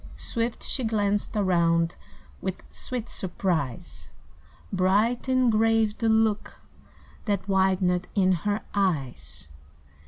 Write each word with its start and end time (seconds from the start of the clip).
Swift 0.17 0.63
she 0.63 0.83
glanced 0.83 1.37
around 1.37 1.95
with 2.41 2.63
Sweet 2.71 3.07
surprise; 3.07 4.09
Bright 4.73 5.27
and 5.27 5.51
grave 5.51 5.95
the 5.99 6.09
look 6.09 6.59
that 7.25 7.47
Widened 7.47 8.07
in 8.15 8.31
her 8.31 8.61
eyes. 8.73 9.47